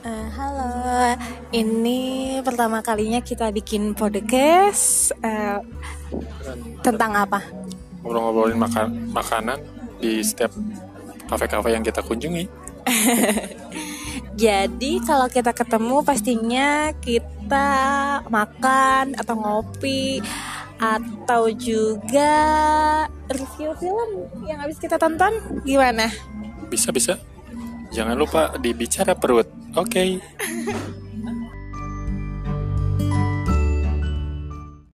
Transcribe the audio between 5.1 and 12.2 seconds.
uh, tentang apa? Ngobrol-ngobrolin maka makanan di setiap kafe-kafe yang kita